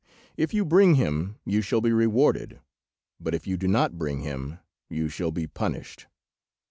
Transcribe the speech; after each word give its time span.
If 0.35 0.51
you 0.51 0.65
bring 0.65 0.95
him 0.95 1.35
you 1.45 1.61
shall 1.61 1.79
be 1.79 1.91
rewarded, 1.93 2.59
but 3.19 3.35
if 3.35 3.45
you 3.45 3.55
do 3.55 3.67
not 3.67 3.99
bring 3.99 4.21
him 4.21 4.57
you 4.89 5.09
shall 5.09 5.29
be 5.29 5.45
punished." 5.45 6.07